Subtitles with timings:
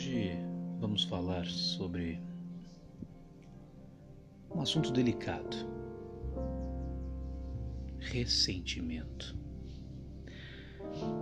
[0.00, 0.32] Hoje
[0.78, 2.18] vamos falar sobre
[4.50, 5.54] um assunto delicado:
[7.98, 9.36] ressentimento.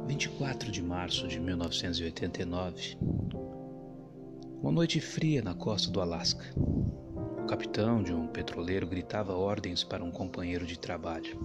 [0.06, 2.96] 24 de março de 1989,
[4.62, 6.44] uma noite fria na costa do Alasca.
[6.56, 11.36] O capitão de um petroleiro gritava ordens para um companheiro de trabalho.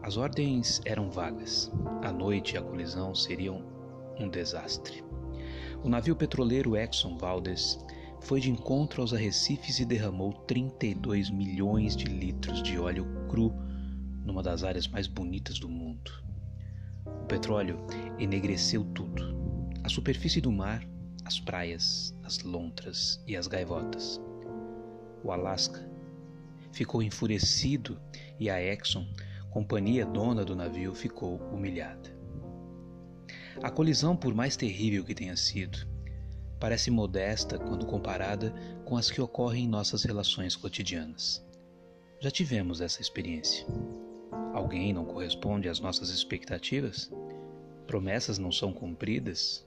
[0.00, 1.68] As ordens eram vagas.
[2.00, 3.60] A noite e a colisão seriam
[4.20, 5.02] um desastre.
[5.84, 7.78] O navio petroleiro Exxon Valdez
[8.22, 13.54] foi de encontro aos arrecifes e derramou 32 milhões de litros de óleo cru
[14.24, 16.10] numa das áreas mais bonitas do mundo.
[17.04, 17.86] O petróleo
[18.18, 19.36] enegreceu tudo:
[19.82, 20.88] a superfície do mar,
[21.22, 24.18] as praias, as lontras e as gaivotas.
[25.22, 25.86] O Alasca
[26.72, 28.00] ficou enfurecido
[28.40, 29.06] e a Exxon,
[29.50, 32.23] companhia dona do navio, ficou humilhada.
[33.62, 35.86] A colisão, por mais terrível que tenha sido,
[36.58, 38.52] parece modesta quando comparada
[38.84, 41.44] com as que ocorrem em nossas relações cotidianas.
[42.20, 43.66] Já tivemos essa experiência.
[44.52, 47.10] Alguém não corresponde às nossas expectativas?
[47.86, 49.66] Promessas não são cumpridas?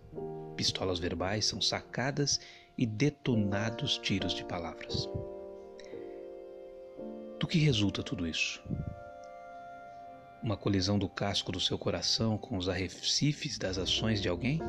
[0.56, 2.40] Pistolas verbais são sacadas
[2.78, 5.08] e detonados tiros de palavras.
[7.40, 8.62] Do que resulta tudo isso?
[10.48, 14.62] Uma colisão do casco do seu coração com os arrecifes das ações de alguém?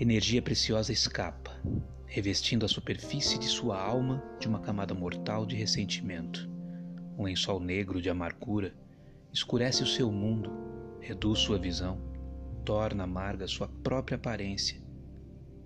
[0.00, 1.60] Energia preciosa escapa,
[2.06, 6.48] revestindo a superfície de sua alma de uma camada mortal de ressentimento.
[7.18, 8.74] Um lençol negro de amargura
[9.30, 10.50] escurece o seu mundo,
[10.98, 12.00] reduz sua visão,
[12.64, 14.82] torna amarga sua própria aparência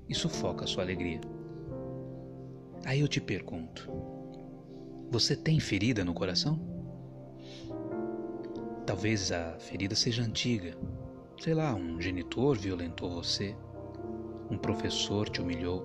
[0.08, 1.20] e sufoca sua alegria.
[2.84, 3.88] Aí eu te pergunto:
[5.08, 6.75] você tem ferida no coração?
[8.86, 10.76] Talvez a ferida seja antiga.
[11.40, 13.54] Sei lá, um genitor violentou você,
[14.48, 15.84] um professor te humilhou,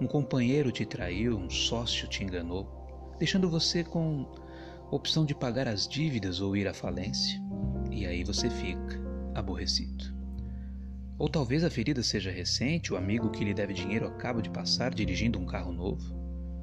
[0.00, 4.30] um companheiro te traiu, um sócio te enganou, deixando você com
[4.92, 7.42] opção de pagar as dívidas ou ir à falência.
[7.90, 9.00] E aí você fica
[9.34, 10.04] aborrecido.
[11.18, 14.94] Ou talvez a ferida seja recente, o amigo que lhe deve dinheiro acaba de passar
[14.94, 16.16] dirigindo um carro novo.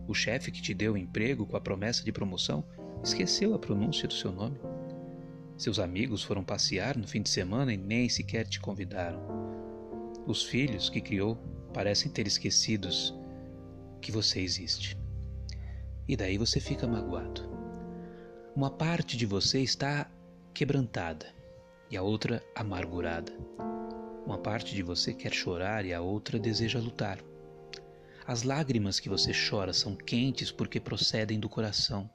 [0.08, 2.64] O chefe que te deu emprego com a promessa de promoção
[3.04, 4.58] esqueceu a pronúncia do seu nome.
[5.58, 9.22] Seus amigos foram passear no fim de semana e nem sequer te convidaram.
[10.28, 11.38] Os filhos que criou
[11.74, 13.16] parecem ter esquecidos
[14.02, 14.98] que você existe.
[16.08, 17.50] E daí você fica magoado.
[18.54, 20.12] Uma parte de você está
[20.54, 21.26] quebrantada
[21.90, 23.32] e a outra amargurada.
[24.26, 27.20] Uma parte de você quer chorar e a outra deseja lutar.
[28.28, 32.10] As lágrimas que você chora são quentes porque procedem do coração,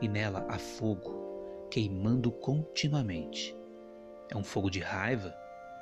[0.00, 1.27] e nela há fogo
[1.70, 3.56] queimando continuamente.
[4.30, 5.34] É um fogo de raiva,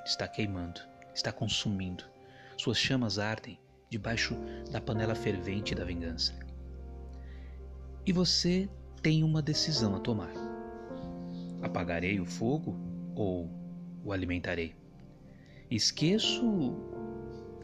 [0.04, 0.80] está queimando,
[1.14, 2.04] está consumindo.
[2.56, 3.58] Suas chamas ardem
[3.90, 4.36] debaixo
[4.70, 6.34] da panela fervente da vingança.
[8.04, 8.68] E você
[9.02, 10.32] tem uma decisão a tomar:
[11.62, 12.76] apagarei o fogo
[13.14, 13.50] ou
[14.04, 14.74] o alimentarei?
[15.70, 16.44] Esqueço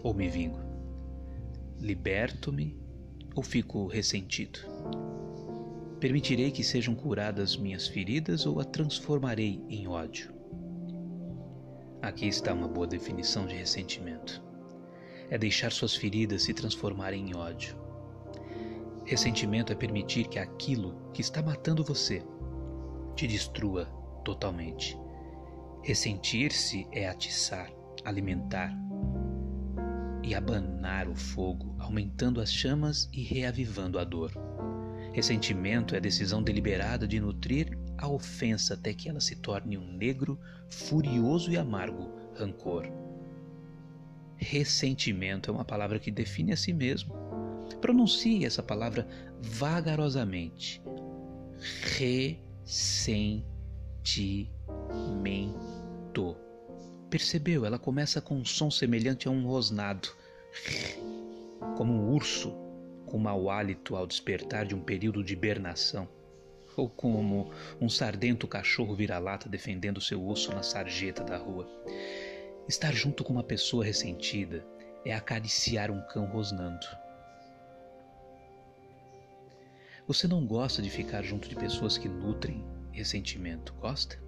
[0.03, 0.59] ou me vingo?
[1.79, 2.77] Liberto-me
[3.35, 4.72] ou fico ressentido?
[6.03, 10.35] Permitirei que sejam curadas minhas feridas ou a transformarei em ódio?
[12.03, 14.43] Aqui está uma boa definição de ressentimento.
[15.31, 17.77] É deixar suas feridas se transformarem em ódio.
[19.05, 22.21] Ressentimento é permitir que aquilo que está matando você
[23.15, 23.85] te destrua
[24.25, 24.99] totalmente.
[25.85, 27.71] Ressentir-se é atiçar,
[28.05, 28.77] alimentar
[30.25, 34.33] e abanar o fogo, aumentando as chamas e reavivando a dor.
[35.13, 39.93] Ressentimento é a decisão deliberada de nutrir a ofensa até que ela se torne um
[39.93, 40.41] negro,
[40.71, 42.89] furioso e amargo rancor.
[44.37, 47.15] Ressentimento é uma palavra que define a si mesmo.
[47.81, 49.07] Pronuncie essa palavra
[49.41, 50.81] vagarosamente.
[51.99, 53.43] Ressentimento.
[57.11, 57.67] Percebeu?
[57.67, 60.09] Ela começa com um som semelhante a um rosnado,
[61.77, 62.72] como um urso
[63.13, 66.09] com mau hálito ao despertar de um período de hibernação,
[66.75, 71.69] ou como um sardento cachorro vira-lata defendendo seu osso na sarjeta da rua.
[72.67, 74.65] Estar junto com uma pessoa ressentida
[75.05, 76.87] é acariciar um cão rosnando.
[80.09, 84.19] Você não gosta de ficar junto de pessoas que nutrem ressentimento, gosta?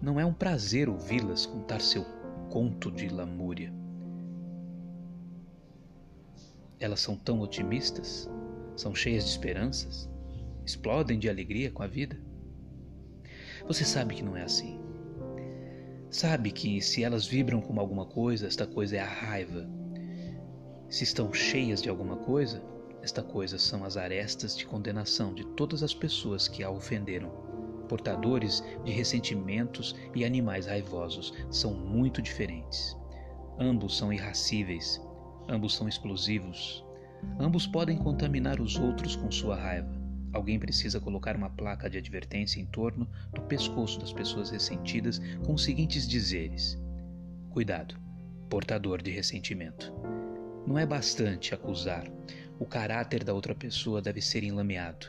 [0.00, 2.02] Não é um prazer ouvi-las contar seu
[2.48, 3.83] conto de lamúria.
[6.80, 8.28] Elas são tão otimistas,
[8.76, 10.10] são cheias de esperanças,
[10.66, 12.18] explodem de alegria com a vida.
[13.66, 14.80] Você sabe que não é assim.
[16.10, 19.68] Sabe que se elas vibram com alguma coisa, esta coisa é a raiva,
[20.88, 22.62] Se estão cheias de alguma coisa,
[23.02, 27.30] esta coisa são as arestas de condenação de todas as pessoas que a ofenderam.
[27.88, 32.96] Portadores de ressentimentos e animais raivosos são muito diferentes.
[33.58, 35.00] Ambos são irracíveis,
[35.48, 36.84] ambos são explosivos,
[37.38, 40.04] ambos podem contaminar os outros com sua raiva.
[40.32, 45.54] Alguém precisa colocar uma placa de advertência em torno do pescoço das pessoas ressentidas com
[45.54, 46.76] os seguintes dizeres:
[47.50, 47.96] Cuidado,
[48.50, 49.92] portador de ressentimento.
[50.66, 52.10] Não é bastante acusar.
[52.58, 55.06] O caráter da outra pessoa deve ser enlameado.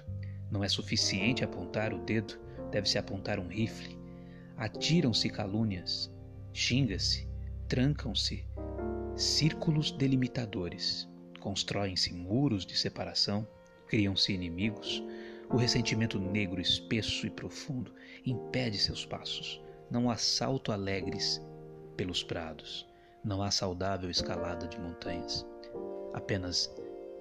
[0.51, 2.39] Não é suficiente apontar o dedo,
[2.71, 3.97] deve-se apontar um rifle.
[4.57, 6.11] Atiram-se calúnias,
[6.53, 7.27] xinga-se,
[7.67, 8.45] trancam-se
[9.15, 11.07] círculos delimitadores,
[11.39, 13.47] constroem-se muros de separação,
[13.88, 15.01] criam-se inimigos,
[15.50, 17.94] o ressentimento negro, espesso e profundo
[18.25, 19.62] impede seus passos.
[19.89, 21.41] Não há salto alegres
[21.95, 22.85] pelos prados,
[23.23, 25.45] não há saudável escalada de montanhas.
[26.13, 26.69] Apenas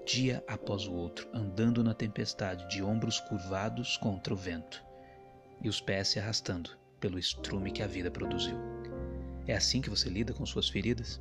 [0.05, 4.82] dia após o outro, andando na tempestade, de ombros curvados contra o vento
[5.62, 8.56] e os pés se arrastando pelo estrume que a vida produziu.
[9.47, 11.20] É assim que você lida com suas feridas?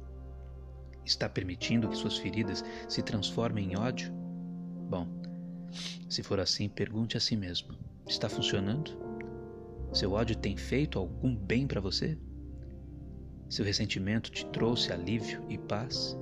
[1.06, 4.14] Está permitindo que suas feridas se transformem em ódio?
[4.90, 5.08] Bom,
[6.10, 7.76] se for assim, pergunte a si mesmo:
[8.08, 8.98] está funcionando?
[9.92, 12.18] Seu ódio tem feito algum bem para você?
[13.50, 16.18] Seu ressentimento te trouxe alívio e paz?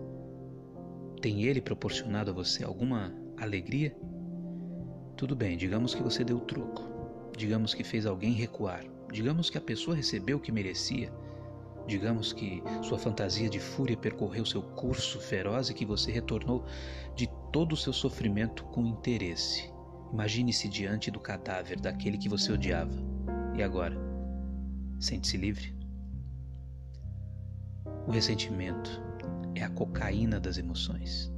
[1.22, 3.96] Tem ele proporcionado a você alguma alegria?
[5.16, 6.84] Tudo bem, digamos que você deu troco.
[7.38, 8.84] Digamos que fez alguém recuar.
[9.12, 11.12] Digamos que a pessoa recebeu o que merecia.
[11.92, 16.64] Digamos que sua fantasia de fúria percorreu seu curso feroz e que você retornou
[17.18, 19.70] de todo o seu sofrimento com interesse.
[20.14, 22.98] Imagine-se diante do cadáver daquele que você odiava.
[23.58, 23.98] E agora?
[25.02, 25.76] Sente-se livre?
[28.08, 28.90] O ressentimento
[29.54, 31.30] é a cocaína das emoções.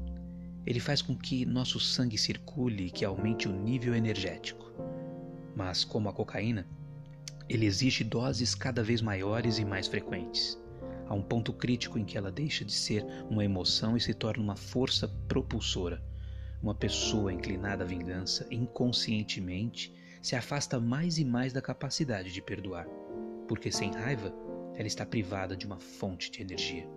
[0.67, 4.71] Ele faz com que nosso sangue circule e que aumente o nível energético.
[5.55, 6.67] Mas, como a cocaína,
[7.49, 10.59] ele exige doses cada vez maiores e mais frequentes.
[11.07, 14.41] Há um ponto crítico em que ela deixa de ser uma emoção e se torna
[14.41, 16.01] uma força propulsora.
[16.61, 22.87] Uma pessoa inclinada à vingança inconscientemente se afasta mais e mais da capacidade de perdoar,
[23.47, 24.33] porque sem raiva
[24.75, 26.87] ela está privada de uma fonte de energia.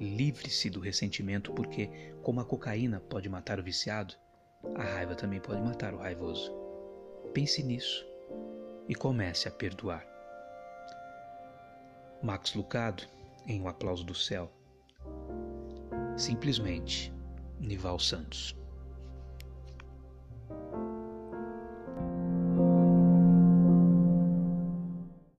[0.00, 1.90] Livre-se do ressentimento, porque,
[2.22, 4.14] como a cocaína pode matar o viciado,
[4.76, 6.52] a raiva também pode matar o raivoso.
[7.34, 8.05] Pense nisso
[8.88, 10.06] e comece a perdoar.
[12.22, 13.04] Max Lucado,
[13.46, 14.50] em O Aplauso do Céu.
[16.16, 17.12] Simplesmente,
[17.60, 18.54] Nival Santos.